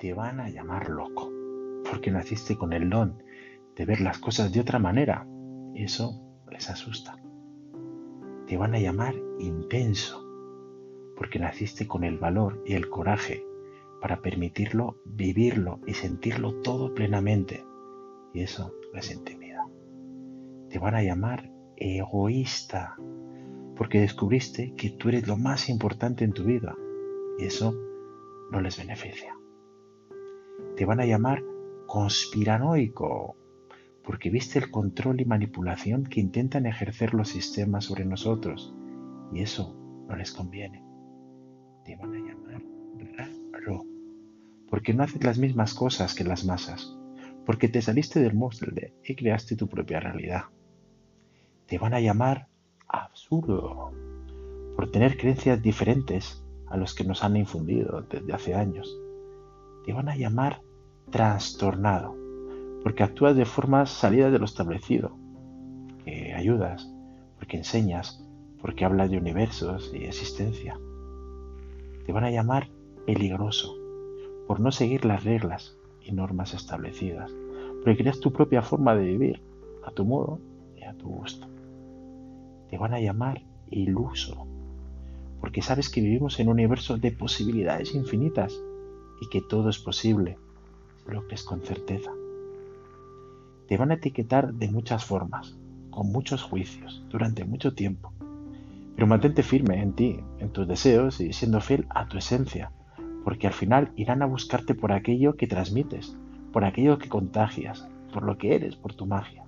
te 0.00 0.14
van 0.14 0.40
a 0.40 0.48
llamar 0.48 0.88
loco, 0.88 1.30
porque 1.88 2.10
naciste 2.10 2.56
con 2.56 2.72
el 2.72 2.88
don 2.88 3.22
de 3.76 3.84
ver 3.84 4.00
las 4.00 4.18
cosas 4.18 4.50
de 4.50 4.60
otra 4.60 4.78
manera. 4.78 5.26
Eso 5.74 6.18
les 6.50 6.70
asusta. 6.70 7.16
Te 8.46 8.56
van 8.56 8.74
a 8.74 8.80
llamar 8.80 9.14
intenso, 9.38 10.26
porque 11.16 11.38
naciste 11.38 11.86
con 11.86 12.02
el 12.02 12.18
valor 12.18 12.62
y 12.64 12.72
el 12.72 12.88
coraje 12.88 13.44
para 14.00 14.22
permitirlo, 14.22 14.96
vivirlo 15.04 15.80
y 15.86 15.92
sentirlo 15.92 16.54
todo 16.62 16.94
plenamente. 16.94 17.62
Y 18.32 18.40
eso 18.40 18.72
les 18.94 19.12
intimida. 19.12 19.66
Te 20.70 20.78
van 20.78 20.94
a 20.94 21.02
llamar 21.02 21.52
egoísta, 21.76 22.96
porque 23.76 24.00
descubriste 24.00 24.74
que 24.76 24.88
tú 24.88 25.10
eres 25.10 25.28
lo 25.28 25.36
más 25.36 25.68
importante 25.68 26.24
en 26.24 26.32
tu 26.32 26.44
vida. 26.44 26.74
Y 27.38 27.44
eso 27.44 27.74
no 28.50 28.62
les 28.62 28.78
beneficia. 28.78 29.39
Te 30.80 30.86
van 30.86 30.98
a 30.98 31.04
llamar 31.04 31.44
conspiranoico, 31.86 33.36
porque 34.02 34.30
viste 34.30 34.58
el 34.58 34.70
control 34.70 35.20
y 35.20 35.26
manipulación 35.26 36.04
que 36.04 36.20
intentan 36.20 36.64
ejercer 36.64 37.12
los 37.12 37.28
sistemas 37.28 37.84
sobre 37.84 38.06
nosotros, 38.06 38.74
y 39.30 39.42
eso 39.42 39.76
no 40.08 40.16
les 40.16 40.32
conviene. 40.32 40.82
Te 41.84 41.96
van 41.96 42.14
a 42.14 42.18
llamar 42.18 42.62
raro, 43.52 43.84
porque 44.70 44.94
no 44.94 45.02
haces 45.02 45.22
las 45.22 45.36
mismas 45.36 45.74
cosas 45.74 46.14
que 46.14 46.24
las 46.24 46.46
masas, 46.46 46.96
porque 47.44 47.68
te 47.68 47.82
saliste 47.82 48.18
del 48.20 48.32
monstruo 48.32 48.74
y 49.04 49.14
creaste 49.16 49.56
tu 49.56 49.68
propia 49.68 50.00
realidad. 50.00 50.44
Te 51.66 51.76
van 51.76 51.92
a 51.92 52.00
llamar 52.00 52.48
absurdo, 52.88 53.92
por 54.76 54.90
tener 54.90 55.18
creencias 55.18 55.60
diferentes 55.60 56.42
a 56.68 56.78
los 56.78 56.94
que 56.94 57.04
nos 57.04 57.22
han 57.22 57.36
infundido 57.36 58.00
desde 58.00 58.32
hace 58.32 58.54
años. 58.54 58.98
Te 59.84 59.92
van 59.92 60.08
a 60.08 60.16
llamar 60.16 60.62
trastornado, 61.10 62.16
porque 62.82 63.02
actúas 63.02 63.36
de 63.36 63.44
forma 63.44 63.86
salida 63.86 64.30
de 64.30 64.38
lo 64.38 64.44
establecido, 64.44 65.16
que 66.04 66.34
ayudas, 66.34 66.90
porque 67.36 67.56
enseñas, 67.56 68.24
porque 68.60 68.84
hablas 68.84 69.10
de 69.10 69.18
universos 69.18 69.90
y 69.94 70.04
existencia. 70.04 70.78
Te 72.06 72.12
van 72.12 72.24
a 72.24 72.30
llamar 72.30 72.68
peligroso, 73.06 73.74
por 74.46 74.60
no 74.60 74.72
seguir 74.72 75.04
las 75.04 75.24
reglas 75.24 75.76
y 76.02 76.12
normas 76.12 76.54
establecidas, 76.54 77.30
porque 77.82 77.98
creas 77.98 78.20
tu 78.20 78.32
propia 78.32 78.62
forma 78.62 78.94
de 78.94 79.04
vivir, 79.04 79.42
a 79.84 79.90
tu 79.90 80.04
modo 80.04 80.40
y 80.76 80.82
a 80.84 80.92
tu 80.94 81.08
gusto. 81.08 81.46
Te 82.68 82.78
van 82.78 82.94
a 82.94 83.00
llamar 83.00 83.42
iluso, 83.70 84.46
porque 85.40 85.62
sabes 85.62 85.88
que 85.88 86.00
vivimos 86.00 86.38
en 86.38 86.48
un 86.48 86.54
universo 86.54 86.98
de 86.98 87.12
posibilidades 87.12 87.94
infinitas 87.94 88.60
y 89.20 89.28
que 89.28 89.40
todo 89.40 89.70
es 89.70 89.78
posible 89.78 90.38
crees 91.18 91.42
con 91.42 91.60
certeza. 91.62 92.12
Te 93.68 93.76
van 93.76 93.90
a 93.90 93.94
etiquetar 93.94 94.54
de 94.54 94.68
muchas 94.68 95.04
formas, 95.04 95.56
con 95.90 96.10
muchos 96.10 96.42
juicios, 96.42 97.04
durante 97.08 97.44
mucho 97.44 97.74
tiempo. 97.74 98.12
Pero 98.94 99.06
mantente 99.06 99.42
firme 99.42 99.82
en 99.82 99.92
ti, 99.92 100.20
en 100.38 100.50
tus 100.50 100.66
deseos 100.66 101.20
y 101.20 101.32
siendo 101.32 101.60
fiel 101.60 101.86
a 101.90 102.08
tu 102.08 102.18
esencia, 102.18 102.72
porque 103.24 103.46
al 103.46 103.52
final 103.52 103.92
irán 103.96 104.22
a 104.22 104.26
buscarte 104.26 104.74
por 104.74 104.92
aquello 104.92 105.36
que 105.36 105.46
transmites, 105.46 106.16
por 106.52 106.64
aquello 106.64 106.98
que 106.98 107.08
contagias, 107.08 107.88
por 108.12 108.24
lo 108.24 108.38
que 108.38 108.54
eres, 108.54 108.76
por 108.76 108.94
tu 108.94 109.06
magia. 109.06 109.44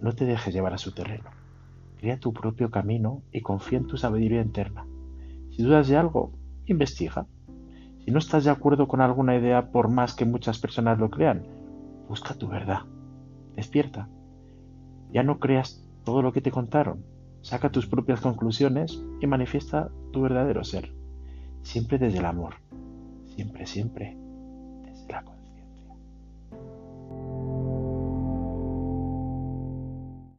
No 0.00 0.12
te 0.12 0.24
dejes 0.24 0.54
llevar 0.54 0.74
a 0.74 0.78
su 0.78 0.92
terreno. 0.92 1.30
Crea 1.98 2.20
tu 2.20 2.32
propio 2.32 2.70
camino 2.70 3.22
y 3.32 3.40
confía 3.40 3.78
en 3.78 3.86
tu 3.86 3.96
sabiduría 3.96 4.42
interna. 4.42 4.86
Si 5.50 5.62
dudas 5.62 5.88
de 5.88 5.96
algo, 5.96 6.32
investiga. 6.66 7.26
Si 8.06 8.12
no 8.12 8.20
estás 8.20 8.44
de 8.44 8.50
acuerdo 8.50 8.86
con 8.86 9.00
alguna 9.00 9.34
idea 9.34 9.72
por 9.72 9.88
más 9.88 10.14
que 10.14 10.24
muchas 10.24 10.60
personas 10.60 11.00
lo 11.00 11.10
crean, 11.10 11.44
busca 12.08 12.34
tu 12.34 12.46
verdad. 12.46 12.82
Despierta. 13.56 14.08
Ya 15.10 15.24
no 15.24 15.40
creas 15.40 15.84
todo 16.04 16.22
lo 16.22 16.32
que 16.32 16.40
te 16.40 16.52
contaron. 16.52 17.04
Saca 17.42 17.72
tus 17.72 17.88
propias 17.88 18.20
conclusiones 18.20 19.02
y 19.20 19.26
manifiesta 19.26 19.90
tu 20.12 20.20
verdadero 20.20 20.62
ser. 20.62 20.94
Siempre 21.62 21.98
desde 21.98 22.20
el 22.20 22.26
amor. 22.26 22.54
Siempre, 23.34 23.66
siempre 23.66 24.16
desde 24.84 25.12
la. 25.12 25.35